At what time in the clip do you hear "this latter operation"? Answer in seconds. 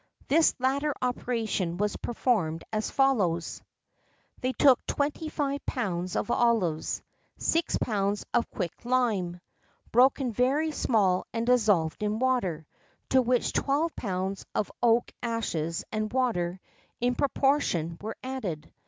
0.29-1.77